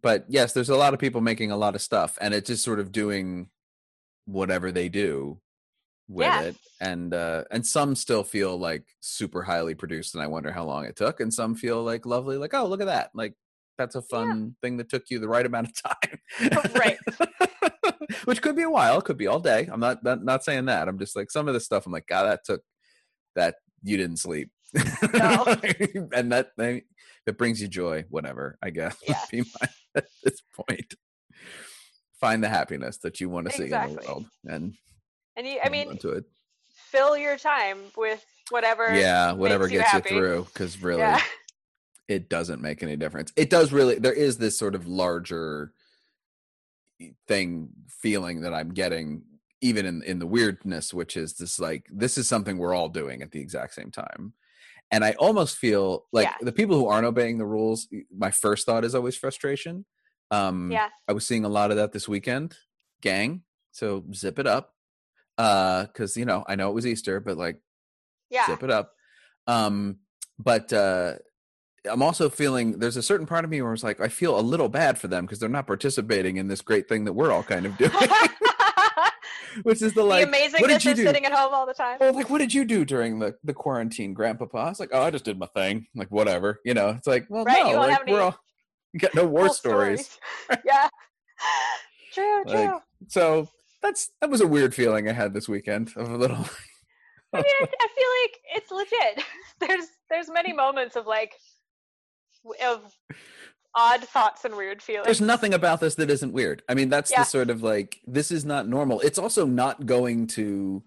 but 0.00 0.24
yes, 0.28 0.54
there's 0.54 0.70
a 0.70 0.76
lot 0.76 0.94
of 0.94 0.98
people 1.00 1.20
making 1.20 1.50
a 1.50 1.58
lot 1.58 1.74
of 1.74 1.82
stuff, 1.82 2.16
and 2.22 2.32
it's 2.32 2.46
just 2.48 2.64
sort 2.64 2.80
of 2.80 2.90
doing 2.90 3.50
whatever 4.28 4.70
they 4.70 4.88
do 4.88 5.40
with 6.08 6.26
Yeah. 6.26 6.42
it 6.42 6.56
and 6.80 7.12
uh 7.14 7.44
and 7.50 7.66
some 7.66 7.94
still 7.94 8.22
feel 8.24 8.56
like 8.58 8.84
super 9.00 9.42
highly 9.42 9.74
produced 9.74 10.14
and 10.14 10.22
i 10.22 10.26
wonder 10.26 10.52
how 10.52 10.64
long 10.64 10.84
it 10.84 10.96
took 10.96 11.20
and 11.20 11.32
some 11.32 11.54
feel 11.54 11.82
like 11.82 12.06
lovely 12.06 12.36
like 12.36 12.54
oh 12.54 12.66
look 12.66 12.80
at 12.80 12.86
that 12.86 13.10
like 13.14 13.34
that's 13.78 13.94
a 13.94 14.02
fun 14.02 14.54
thing 14.62 14.76
that 14.78 14.88
took 14.88 15.04
you 15.10 15.18
the 15.18 15.28
right 15.28 15.46
amount 15.46 15.68
of 15.68 15.82
time 15.82 16.60
Right. 16.74 16.98
which 18.24 18.40
could 18.42 18.56
be 18.56 18.62
a 18.62 18.70
while 18.70 19.00
could 19.02 19.18
be 19.18 19.26
all 19.26 19.40
day 19.40 19.68
i'm 19.72 19.80
not, 19.80 20.02
not 20.02 20.22
not 20.24 20.44
saying 20.44 20.66
that 20.66 20.88
i'm 20.88 20.98
just 20.98 21.16
like 21.16 21.30
some 21.30 21.48
of 21.48 21.54
the 21.54 21.60
stuff 21.60 21.84
i'm 21.86 21.92
like 21.92 22.06
god 22.06 22.24
that 22.24 22.40
took 22.44 22.62
that 23.34 23.56
you 23.82 23.96
didn't 23.96 24.18
sleep 24.18 24.50
No. 25.14 25.44
and 26.12 26.32
that 26.32 26.50
thing 26.58 26.82
that 27.26 27.38
brings 27.38 27.60
you 27.60 27.68
joy 27.68 28.04
whatever 28.08 28.58
i 28.62 28.70
guess 28.70 28.96
would 29.06 29.16
Yeah. 29.16 29.24
be 29.30 29.50
my 29.60 29.68
at 29.96 30.06
this 30.24 30.40
point 30.54 30.94
find 32.20 32.42
the 32.42 32.48
happiness 32.48 32.98
that 32.98 33.20
you 33.20 33.28
want 33.28 33.46
to 33.48 33.52
see 33.56 33.64
in 33.64 33.70
the 33.70 34.00
world 34.06 34.24
and 34.46 34.74
And 35.36 35.46
you, 35.46 35.58
I 35.62 35.68
mean, 35.68 35.98
it 36.02 36.24
fill 36.74 37.16
your 37.16 37.36
time 37.36 37.78
with 37.96 38.24
whatever. 38.50 38.94
yeah 38.96 39.32
whatever 39.32 39.64
you 39.64 39.78
gets 39.78 39.92
you 39.92 39.98
happy. 39.98 40.08
through 40.10 40.44
because 40.44 40.82
really 40.82 41.00
Yeah. 41.00 41.20
it 42.08 42.28
doesn't 42.30 42.62
make 42.62 42.82
any 42.82 42.96
difference 42.96 43.32
it 43.36 43.50
does 43.50 43.72
really 43.72 43.98
there 43.98 44.12
is 44.12 44.38
this 44.38 44.56
sort 44.58 44.74
of 44.74 44.86
larger 44.86 45.72
thing 47.26 47.68
feeling 47.88 48.40
that 48.40 48.54
i'm 48.54 48.70
getting 48.70 49.22
even 49.60 49.86
in 49.86 50.02
in 50.02 50.18
the 50.18 50.26
weirdness 50.26 50.92
which 50.94 51.16
is 51.16 51.34
this 51.34 51.60
like 51.60 51.86
this 51.92 52.16
is 52.18 52.26
something 52.28 52.58
we're 52.58 52.74
all 52.74 52.88
doing 52.88 53.22
at 53.22 53.30
the 53.30 53.40
exact 53.40 53.74
same 53.74 53.90
time 53.90 54.32
and 54.90 55.04
i 55.04 55.12
almost 55.18 55.56
feel 55.58 56.06
like 56.12 56.26
Yeah. 56.26 56.34
the 56.40 56.52
people 56.52 56.76
who 56.76 56.86
aren't 56.88 57.06
obeying 57.06 57.38
the 57.38 57.46
rules 57.46 57.86
my 58.16 58.30
first 58.30 58.66
thought 58.66 58.84
is 58.84 58.94
always 58.94 59.16
frustration 59.16 59.84
um 60.30 60.70
Yeah. 60.70 60.88
i 61.06 61.12
was 61.12 61.26
seeing 61.26 61.44
a 61.44 61.48
lot 61.48 61.70
of 61.70 61.76
that 61.78 61.92
this 61.92 62.08
weekend 62.08 62.56
gang 63.00 63.42
so 63.72 64.04
zip 64.14 64.38
it 64.38 64.46
up 64.46 64.74
uh 65.38 65.84
because 65.86 66.16
you 66.16 66.24
know 66.24 66.44
i 66.48 66.54
know 66.56 66.68
it 66.70 66.74
was 66.74 66.86
easter 66.86 67.20
but 67.20 67.36
like 67.38 67.60
Yeah. 68.30 68.46
zip 68.46 68.62
it 68.62 68.70
up. 68.70 68.92
Um, 69.46 70.00
but 70.38 70.70
uh, 70.74 71.14
I'm 71.90 72.02
also 72.02 72.28
feeling 72.28 72.78
there's 72.80 72.98
a 72.98 73.02
certain 73.02 73.26
part 73.26 73.44
of 73.46 73.50
me 73.50 73.62
where 73.62 73.72
it's 73.72 73.82
like 73.82 73.98
I 73.98 74.08
feel 74.08 74.38
a 74.38 74.42
little 74.42 74.68
bad 74.68 74.98
for 74.98 75.08
them 75.08 75.24
because 75.24 75.38
they're 75.38 75.48
not 75.48 75.66
participating 75.66 76.36
in 76.36 76.48
this 76.48 76.60
great 76.60 76.86
thing 76.86 77.04
that 77.04 77.14
we're 77.14 77.32
all 77.32 77.42
kind 77.42 77.64
of 77.64 77.74
doing, 77.78 77.90
which 79.62 79.80
is 79.82 79.94
the 79.94 80.02
like 80.04 80.30
the 80.30 80.36
amazingness 80.36 80.60
what 80.60 80.68
did 80.68 80.84
you 80.84 80.94
do? 80.94 81.04
sitting 81.04 81.24
at 81.24 81.32
home 81.32 81.54
all 81.54 81.66
the 81.66 81.72
time. 81.74 81.96
Well, 82.00 82.12
like, 82.12 82.28
what 82.30 82.38
did 82.38 82.52
you 82.52 82.64
do 82.66 82.84
during 82.84 83.18
the, 83.18 83.36
the 83.42 83.54
quarantine, 83.54 84.12
Grandpapa? 84.14 84.56
I 84.58 84.68
was 84.68 84.80
like, 84.80 84.90
oh, 84.92 85.00
I 85.02 85.10
just 85.10 85.24
did 85.24 85.38
my 85.38 85.46
thing. 85.46 85.86
Like, 85.94 86.08
whatever, 86.10 86.60
you 86.64 86.74
know. 86.74 86.90
It's 86.90 87.06
like, 87.06 87.26
well, 87.28 87.44
Right, 87.44 87.64
no, 87.64 87.78
like, 87.80 88.06
we're 88.06 88.20
all 88.20 88.38
you 88.92 89.00
got 89.00 89.14
no 89.14 89.26
war 89.26 89.46
Full 89.46 89.54
stories. 89.54 90.18
yeah. 90.64 90.88
True, 92.12 92.44
true. 92.48 92.54
Like, 92.54 92.82
So 93.08 93.48
that's 93.82 94.10
that 94.20 94.30
was 94.30 94.40
a 94.40 94.46
weird 94.46 94.74
feeling 94.74 95.08
I 95.08 95.12
had 95.12 95.32
this 95.34 95.48
weekend 95.48 95.92
of 95.96 96.10
a 96.10 96.16
little. 96.16 96.44
I 97.32 97.36
mean, 97.38 97.44
I, 97.60 97.66
I 97.80 97.88
feel 97.94 98.08
like 98.22 98.40
it's 98.56 98.70
legit. 98.70 99.24
There's 99.60 99.86
there's 100.10 100.30
many 100.30 100.52
moments 100.52 100.96
of 100.96 101.06
like 101.06 101.34
of 102.64 102.94
odd 103.74 104.02
thoughts 104.04 104.44
and 104.44 104.56
weird 104.56 104.80
feelings. 104.82 105.04
There's 105.04 105.20
nothing 105.20 105.52
about 105.54 105.80
this 105.80 105.94
that 105.96 106.10
isn't 106.10 106.32
weird. 106.32 106.62
I 106.68 106.74
mean, 106.74 106.88
that's 106.88 107.10
Yeah. 107.10 107.18
the 107.20 107.24
sort 107.24 107.50
of 107.50 107.62
like 107.62 107.98
this 108.06 108.30
is 108.30 108.44
not 108.44 108.66
normal. 108.68 109.00
It's 109.00 109.18
also 109.18 109.44
not 109.44 109.84
going 109.84 110.26
to 110.28 110.82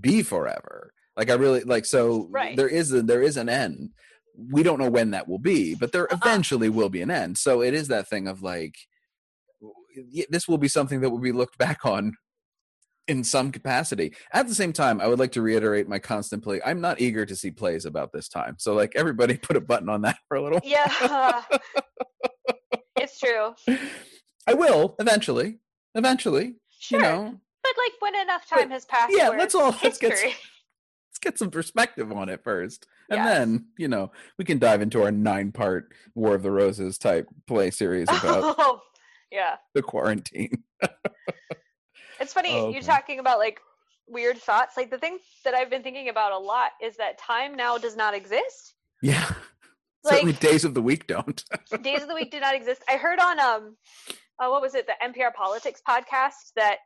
be 0.00 0.22
forever. 0.22 0.92
Like 1.16 1.30
I 1.30 1.34
really 1.34 1.62
like 1.62 1.86
so 1.86 2.28
Right. 2.30 2.56
there 2.56 2.68
is 2.68 2.92
a 2.92 3.00
there 3.02 3.22
is 3.22 3.36
an 3.38 3.48
end. 3.48 3.90
We 4.36 4.62
don't 4.62 4.78
know 4.78 4.90
when 4.90 5.10
that 5.12 5.28
will 5.28 5.38
be, 5.38 5.74
but 5.74 5.92
there 5.92 6.04
Uh-uh. 6.12 6.18
eventually 6.22 6.68
will 6.68 6.88
be 6.88 7.02
an 7.02 7.10
end. 7.10 7.38
So 7.38 7.62
it 7.62 7.74
is 7.74 7.88
that 7.88 8.08
thing 8.08 8.28
of 8.28 8.42
like 8.42 8.74
this 10.28 10.46
will 10.46 10.58
be 10.58 10.68
something 10.68 11.00
that 11.00 11.10
will 11.10 11.18
be 11.20 11.32
looked 11.32 11.56
back 11.58 11.84
on 11.86 12.12
in 13.08 13.22
some 13.24 13.50
capacity. 13.52 14.12
At 14.32 14.48
the 14.48 14.54
same 14.54 14.72
time, 14.72 15.00
I 15.00 15.06
would 15.06 15.18
like 15.18 15.32
to 15.32 15.42
reiterate 15.42 15.88
my 15.88 15.98
constant 15.98 16.42
plea. 16.42 16.60
I'm 16.66 16.80
not 16.80 17.00
eager 17.00 17.24
to 17.24 17.36
see 17.36 17.50
plays 17.50 17.84
about 17.86 18.12
this 18.12 18.28
time. 18.28 18.56
So 18.58 18.74
like 18.74 18.92
everybody 18.96 19.36
put 19.42 19.56
a 19.56 19.60
button 19.60 19.88
on 19.88 20.02
that 20.02 20.18
for 20.28 20.36
a 20.36 20.42
little 20.42 20.60
Yeah. 20.64 21.42
it's 22.96 23.18
true. 23.18 23.54
I 24.46 24.54
will 24.54 24.96
eventually. 24.98 25.58
Eventually, 25.94 26.56
Sure. 26.78 26.98
you 27.00 27.04
know. 27.06 27.40
But 27.62 27.72
like 27.78 27.92
when 28.00 28.14
enough 28.16 28.44
But, 28.50 28.56
time 28.60 28.70
has 28.70 28.84
passed, 28.84 29.14
yeah, 29.16 29.30
let's 29.30 29.54
all- 29.54 29.74
let's 29.82 29.98
get 29.98 30.10
history. 30.12 30.28
Let's 30.30 30.40
get 31.26 31.38
some 31.38 31.50
perspective 31.50 32.12
on 32.12 32.28
it 32.28 32.42
first, 32.44 32.86
and 33.10 33.18
Yes. 33.18 33.26
then 33.38 33.66
you 33.76 33.88
know 33.88 34.12
we 34.38 34.44
can 34.44 34.58
dive 34.58 34.80
into 34.82 35.02
our 35.02 35.10
nine-part 35.10 35.92
War 36.14 36.34
of 36.34 36.42
the 36.42 36.50
Roses 36.50 36.98
type 36.98 37.28
play 37.46 37.70
series 37.70 38.08
about 38.08 38.54
Oh, 38.58 38.80
yeah. 39.30 39.56
the 39.74 39.82
quarantine. 39.82 40.62
It's 42.18 42.32
funny 42.32 42.58
Oh, 42.58 42.70
you're 42.70 42.80
talking 42.80 43.18
about 43.18 43.38
like 43.38 43.60
weird 44.08 44.38
thoughts. 44.38 44.74
Like 44.76 44.90
the 44.90 44.96
thing 44.98 45.18
that 45.44 45.52
I've 45.54 45.68
been 45.68 45.82
thinking 45.82 46.08
about 46.08 46.32
a 46.32 46.38
lot 46.38 46.70
is 46.82 46.96
that 46.96 47.18
time 47.18 47.54
now 47.56 47.76
does 47.76 47.94
not 47.94 48.14
exist. 48.14 48.74
Yeah, 49.02 49.22
Like- 50.04 50.14
certainly 50.14 50.32
days 50.34 50.64
of 50.64 50.72
the 50.72 50.80
week 50.80 51.06
don't. 51.06 51.44
Days 51.82 52.00
of 52.02 52.08
the 52.08 52.14
week 52.14 52.30
do 52.30 52.40
not 52.40 52.54
exist. 52.54 52.82
I 52.88 52.96
heard 52.96 53.18
on 53.18 53.38
um, 53.38 53.76
uh, 54.38 54.48
what 54.48 54.62
was 54.62 54.74
it, 54.74 54.86
the 54.86 54.94
NPR 55.06 55.34
Politics 55.34 55.82
podcast 55.86 56.52
that 56.56 56.78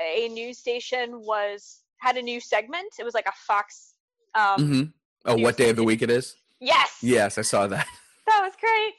a 0.00 0.28
news 0.28 0.58
station 0.58 1.10
was 1.24 1.80
had 2.00 2.16
a 2.16 2.22
new 2.22 2.40
segment. 2.40 2.94
It 2.98 3.04
was 3.04 3.14
like 3.14 3.26
a 3.26 3.32
Fox. 3.46 3.94
Um, 4.34 4.66
hmm 4.66 4.82
Oh, 5.24 5.36
what 5.36 5.56
day 5.56 5.68
of 5.70 5.76
the 5.76 5.84
week 5.84 6.00
it 6.02 6.10
is? 6.10 6.36
Yes. 6.60 6.98
Yes, 7.02 7.38
I 7.38 7.42
saw 7.42 7.66
that. 7.66 7.86
That 8.26 8.42
was 8.42 8.52
great. 8.60 8.94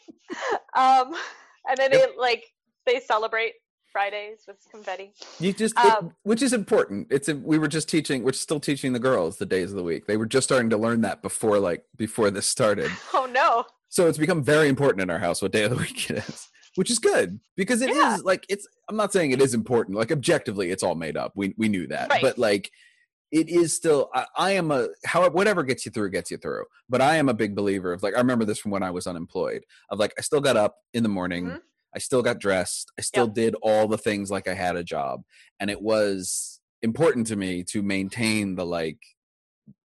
Um, 0.76 1.14
and 1.70 1.78
then 1.78 1.92
they 1.92 2.04
like 2.18 2.46
they 2.88 3.00
celebrate 3.00 3.54
Fridays 3.92 4.40
with 4.48 4.58
confetti. 4.72 5.14
You 5.40 5.54
just, 5.54 5.76
it- 5.78 5.86
Um, 5.86 6.14
which 6.24 6.42
is 6.42 6.52
important. 6.52 7.08
It's 7.12 7.30
a, 7.30 7.36
we 7.36 7.60
were 7.60 7.68
just 7.68 7.88
teaching. 7.88 8.24
We're 8.24 8.32
still 8.34 8.60
teaching 8.60 8.92
the 8.94 9.00
girls 9.00 9.38
the 9.38 9.46
days 9.46 9.70
of 9.70 9.78
the 9.78 9.84
week. 9.84 10.08
They 10.08 10.18
were 10.18 10.26
just 10.26 10.48
starting 10.48 10.72
to 10.72 10.78
learn 10.78 11.02
that 11.02 11.22
before, 11.22 11.60
like 11.60 11.84
before 11.96 12.32
this 12.32 12.48
started. 12.48 12.90
Oh 13.14 13.28
no. 13.32 13.66
So 13.90 14.08
it's 14.08 14.18
become 14.18 14.44
very 14.44 14.68
important 14.68 15.02
in 15.02 15.12
our 15.12 15.20
house 15.20 15.42
what 15.44 15.52
day 15.52 15.64
of 15.64 15.70
the 15.72 15.78
week 15.86 16.10
it 16.10 16.18
is, 16.28 16.48
which 16.76 16.90
is 16.90 16.98
good 16.98 17.40
because 17.56 17.82
it 17.84 17.92
is 17.92 17.98
Yeah. 17.98 18.18
like 18.24 18.46
it's. 18.50 18.68
I'm 18.90 18.96
not 18.96 19.14
saying 19.14 19.30
it 19.30 19.42
is 19.42 19.54
important. 19.54 19.96
Like 19.96 20.12
objectively, 20.12 20.72
it's 20.72 20.82
all 20.82 20.96
made 20.96 21.18
up. 21.18 21.34
We 21.36 21.54
we 21.56 21.70
knew 21.70 21.86
that, 21.88 22.10
Right. 22.10 22.22
but 22.24 22.40
like 22.40 22.72
it 23.32 23.50
is 23.50 23.76
still. 23.76 24.10
I, 24.14 24.26
I 24.36 24.52
am 24.52 24.72
a 24.72 24.90
however 25.06 25.34
whatever 25.34 25.64
gets 25.64 25.86
you 25.86 25.92
through 25.92 26.10
gets 26.12 26.32
you 26.32 26.38
through. 26.38 26.66
But 26.90 27.02
I 27.02 27.16
am 27.18 27.30
a 27.30 27.34
big 27.34 27.56
believer 27.56 27.94
of 27.94 28.04
like 28.04 28.16
I 28.16 28.20
remember 28.20 28.46
this 28.46 28.60
from 28.60 28.72
when 28.72 28.84
I 28.84 28.92
was 28.92 29.08
unemployed. 29.08 29.64
Of 29.90 30.00
like 30.00 30.14
I 30.18 30.22
still 30.22 30.42
got 30.42 30.58
up 30.58 30.76
in 30.94 31.04
the 31.04 31.10
morning. 31.10 31.46
Mhm. 31.48 31.62
I 31.96 32.00
still 32.00 32.22
got 32.22 32.40
dressed. 32.40 32.92
I 33.00 33.02
still 33.02 33.26
did 33.28 33.56
all 33.64 33.88
the 33.88 33.98
things 33.98 34.30
like 34.30 34.48
I 34.48 34.54
had 34.54 34.76
a 34.76 34.84
job, 34.84 35.24
and 35.60 35.70
it 35.72 35.82
was 35.82 36.62
important 36.82 37.28
to 37.28 37.36
me 37.36 37.64
to 37.66 37.82
maintain 37.82 38.56
the 38.56 38.66
like 38.66 39.00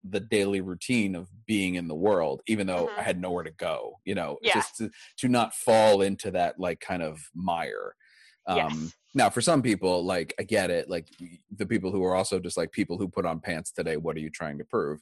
the 0.03 0.21
daily 0.21 0.61
routine 0.61 1.15
of 1.15 1.29
being 1.47 1.75
in 1.75 1.89
the 1.89 1.95
world 1.95 2.41
even 2.47 2.67
though 2.67 2.87
Mhm. 2.87 2.99
i 2.99 3.03
had 3.03 3.21
nowhere 3.21 3.43
to 3.43 3.51
go 3.51 3.99
you 4.05 4.15
know 4.15 4.39
Yeah. 4.43 4.55
just 4.55 4.77
to, 4.77 4.91
to 5.19 5.29
not 5.29 5.55
fall 5.55 6.01
into 6.03 6.31
that 6.31 6.59
like 6.61 6.81
kind 6.81 7.03
of 7.03 7.21
mire 7.35 7.95
um 8.47 8.57
Yes. 8.57 8.93
now 9.15 9.31
for 9.31 9.41
some 9.41 9.63
people 9.63 10.05
like 10.05 10.35
i 10.39 10.43
get 10.43 10.71
it 10.71 10.89
like 10.91 11.09
the 11.57 11.67
people 11.67 11.91
who 11.91 12.05
are 12.05 12.15
also 12.15 12.39
just 12.39 12.57
like 12.57 12.73
people 12.73 12.99
who 12.99 13.09
put 13.09 13.25
on 13.27 13.41
pants 13.41 13.71
today 13.73 13.97
what 13.97 14.17
are 14.17 14.21
you 14.21 14.31
trying 14.31 14.59
to 14.59 14.65
prove 14.65 15.01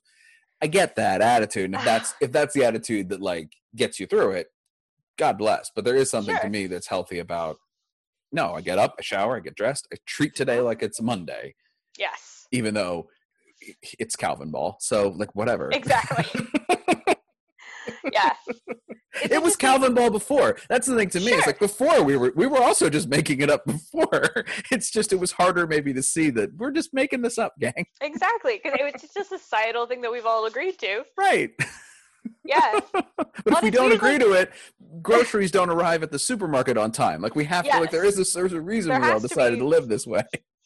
i 0.63 0.67
get 0.67 0.95
that 0.97 1.21
attitude 1.21 1.65
and 1.67 1.75
if 1.75 1.85
that's 1.85 2.15
if 2.21 2.33
that's 2.33 2.55
the 2.55 2.65
attitude 2.65 3.09
that 3.09 3.21
like 3.21 3.53
gets 3.77 3.99
you 4.01 4.07
through 4.07 4.33
it 4.33 4.49
god 5.19 5.37
bless 5.39 5.71
but 5.75 5.85
there 5.85 5.97
is 5.97 6.11
something 6.11 6.37
to 6.41 6.49
me 6.49 6.67
that's 6.67 6.87
healthy 6.87 7.19
about 7.19 7.57
no 8.33 8.55
i 8.55 8.61
get 8.61 8.79
up 8.79 8.95
i 8.99 9.03
shower 9.03 9.37
i 9.37 9.41
get 9.41 9.55
dressed 9.55 9.87
i 9.93 9.97
treat 10.07 10.35
today 10.35 10.61
like 10.61 10.83
it's 10.83 11.01
monday 11.01 11.55
Yes. 11.99 12.47
even 12.53 12.73
though 12.75 13.09
it's 14.01 14.17
Calvin 14.17 14.51
Ball. 14.51 14.77
So 14.81 15.11
like 15.11 15.37
whatever. 15.37 15.71
Exactly. 15.73 16.25
Yeah. 18.13 18.33
It's 19.21 19.31
it 19.31 19.43
was 19.43 19.57
Calvin 19.57 19.93
Ball 19.93 20.09
before. 20.09 20.57
That's 20.71 20.87
the 20.87 20.97
thing 20.97 21.11
to 21.11 21.21
me. 21.21 21.33
It's 21.33 21.47
like 21.47 21.59
before 21.59 22.03
we 22.03 22.17
were 22.17 22.33
we 22.35 22.47
were 22.47 22.63
also 22.63 22.89
just 22.89 23.09
making 23.11 23.43
it 23.43 23.51
up 23.51 23.63
before. 23.67 24.47
It's 24.71 24.91
just 24.91 25.13
it 25.13 25.17
was 25.21 25.33
harder 25.33 25.67
maybe 25.67 25.93
to 25.93 26.03
see 26.03 26.31
that 26.31 26.55
we're 26.57 26.71
just 26.71 26.95
making 26.95 27.21
this 27.21 27.37
up, 27.37 27.53
gang. 27.61 27.85
Exactly, 28.01 28.59
because 28.65 28.79
it 28.81 28.83
was 28.83 29.03
just 29.03 29.19
a 29.19 29.25
societal 29.39 29.85
thing 29.87 30.01
that 30.01 30.11
we've 30.11 30.25
all 30.25 30.47
agreed 30.47 30.79
to. 30.79 31.05
Right. 31.19 31.51
Yeah. 32.43 32.81
but 32.93 33.35
if 33.45 33.63
we 33.63 33.71
don't 33.71 33.93
agree 33.93 34.13
like- 34.13 34.21
to 34.23 34.33
it, 34.33 34.53
groceries 35.03 35.51
don't 35.51 35.69
arrive 35.69 36.03
at 36.03 36.11
the 36.11 36.19
supermarket 36.19 36.79
on 36.79 36.91
time. 36.91 37.21
Like 37.21 37.37
we 37.37 37.45
have 37.45 37.67
to 37.69 37.81
like 37.81 37.91
there 37.91 38.07
is 38.07 38.19
a 38.19 38.25
there's 38.39 38.55
a 38.55 38.61
reason 38.63 38.93
There 38.93 39.01
we 39.01 39.07
all 39.09 39.13
has 39.13 39.23
to 39.23 39.29
decided 39.29 39.57
be- 39.57 39.61
to 39.61 39.67
live 39.67 39.89
this 39.89 40.07
way. 40.07 40.23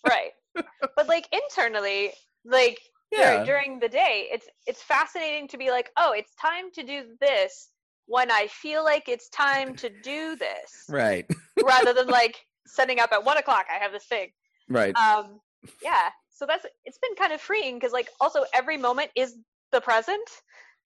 right. 0.08 0.30
But 0.54 1.08
like 1.08 1.26
internally, 1.32 2.12
like 2.44 2.78
Yeah. 3.12 3.44
during 3.44 3.78
the 3.78 3.88
day, 3.88 4.28
it's 4.32 4.46
it's 4.66 4.82
fascinating 4.82 5.48
to 5.48 5.58
be 5.58 5.70
like, 5.70 5.90
oh, 5.96 6.12
it's 6.12 6.34
time 6.34 6.70
to 6.74 6.82
do 6.82 7.04
this 7.20 7.70
when 8.06 8.30
I 8.30 8.46
feel 8.48 8.84
like 8.84 9.08
it's 9.08 9.28
time 9.30 9.74
to 9.76 9.90
do 10.02 10.36
this, 10.36 10.84
Right. 10.88 11.26
rather 11.64 11.92
than 11.92 12.06
like 12.08 12.36
setting 12.66 13.00
up 13.00 13.12
at 13.12 13.24
one 13.24 13.36
o'clock. 13.38 13.66
I 13.74 13.82
have 13.82 13.92
this 13.92 14.04
thing. 14.04 14.28
Right. 14.68 14.94
Um, 14.96 15.40
yeah. 15.82 16.08
So 16.30 16.46
that's 16.46 16.66
it's 16.84 16.98
been 16.98 17.14
kind 17.16 17.32
of 17.32 17.40
freeing 17.40 17.76
because 17.78 17.92
like 17.92 18.08
also 18.20 18.44
every 18.52 18.76
moment 18.76 19.10
is 19.16 19.36
the 19.72 19.80
present. 19.80 20.28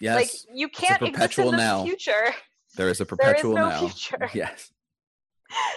yes. 0.01 0.15
Like 0.17 0.31
you 0.55 0.69
can't 0.69 1.03
exist 1.03 1.39
in 1.39 1.51
the 1.51 1.57
now. 1.57 1.85
future. 1.85 2.33
there 2.77 2.89
is 2.89 3.01
a 3.01 3.07
perpetual 3.07 3.55
there 3.55 3.65
is 3.67 3.71
no 3.71 3.81
now. 3.81 3.89
future. 3.89 4.31
Yes. 4.35 4.71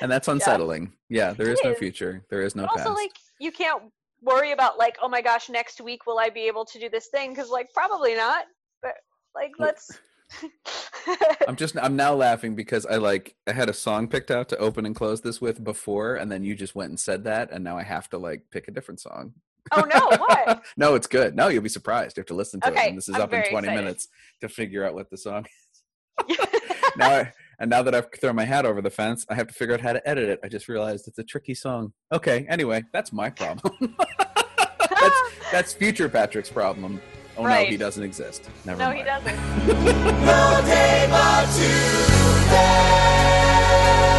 And 0.03 0.11
that's 0.11 0.27
unsettling. 0.27 0.93
Yeah, 1.09 1.33
there 1.33 1.49
is 1.49 1.57
is 1.59 1.65
no 1.65 1.73
future. 1.73 2.23
There 2.29 2.41
is 2.43 2.55
no 2.55 2.63
but 2.63 2.77
also 2.79 2.93
like 2.93 3.11
you 3.39 3.51
can't 3.51 3.81
worry 4.23 4.51
about 4.51 4.77
like, 4.77 4.97
oh 5.01 5.09
my 5.09 5.21
gosh, 5.21 5.49
next 5.49 5.81
week 5.81 6.05
will 6.05 6.19
I 6.19 6.29
be 6.29 6.41
able 6.47 6.65
to 6.65 6.79
do 6.79 6.89
this 6.89 7.07
thing? 7.07 7.31
Because 7.31 7.49
like 7.49 7.71
probably 7.73 8.15
not. 8.15 8.45
But 8.81 8.95
like 9.35 9.51
let's. 9.59 9.91
I'm 11.47 11.55
just 11.55 11.77
I'm 11.77 11.95
now 11.95 12.15
laughing 12.15 12.55
because 12.55 12.85
I 12.85 12.95
like 12.95 13.35
I 13.47 13.51
had 13.51 13.69
a 13.69 13.73
song 13.73 14.07
picked 14.07 14.31
out 14.31 14.49
to 14.49 14.57
open 14.57 14.85
and 14.85 14.95
close 14.95 15.21
this 15.21 15.39
with 15.39 15.63
before, 15.63 16.15
and 16.15 16.31
then 16.31 16.43
you 16.43 16.55
just 16.55 16.73
went 16.75 16.89
and 16.89 16.99
said 16.99 17.25
that, 17.25 17.51
and 17.51 17.63
now 17.63 17.77
I 17.77 17.83
have 17.83 18.09
to 18.11 18.17
like 18.17 18.43
pick 18.51 18.67
a 18.67 18.71
different 18.71 18.99
song. 18.99 19.33
Oh 19.71 19.81
no! 19.81 20.17
What? 20.17 20.63
no, 20.77 20.95
it's 20.95 21.07
good. 21.07 21.35
No, 21.35 21.49
you'll 21.49 21.61
be 21.61 21.69
surprised. 21.69 22.17
You 22.17 22.21
have 22.21 22.27
to 22.27 22.33
listen 22.33 22.59
to 22.61 22.69
Okay, 22.71 22.85
it, 22.85 22.89
and 22.89 22.97
this 22.97 23.09
is 23.09 23.15
I'm 23.15 23.21
up 23.21 23.33
in 23.33 23.43
20 23.43 23.67
excited. 23.67 23.75
minutes 23.75 24.07
to 24.41 24.49
figure 24.49 24.85
out 24.85 24.93
what 24.93 25.09
the 25.09 25.17
song 25.17 25.45
is. 26.29 26.37
now, 26.97 27.09
I, 27.09 27.33
and 27.63 27.69
now 27.69 27.81
that 27.81 27.95
I've 27.95 28.11
thrown 28.19 28.35
my 28.35 28.43
hat 28.43 28.65
over 28.65 28.81
the 28.81 28.89
fence, 28.89 29.25
I 29.29 29.35
have 29.35 29.47
to 29.47 29.53
figure 29.53 29.73
out 29.73 29.79
how 29.79 29.93
to 29.93 30.05
edit 30.05 30.27
it. 30.27 30.37
I 30.43 30.49
just 30.49 30.67
realized 30.67 31.07
it's 31.07 31.17
a 31.17 31.23
tricky 31.23 31.53
song. 31.53 31.93
Okay, 32.11 32.45
anyway, 32.49 32.83
that's 32.91 33.13
my 33.13 33.29
problem. 33.29 33.73
that's, 34.99 35.21
that's 35.51 35.73
future 35.73 36.09
Patrick's 36.09 36.49
problem. 36.49 36.99
Oh 37.37 37.45
right. 37.45 37.63
no, 37.63 37.71
he 37.71 37.77
doesn't 37.77 38.03
exist. 38.03 38.49
Never 38.65 38.79
no, 38.79 38.87
mind. 38.87 38.97
he 38.97 39.05
doesn't. 39.05 39.37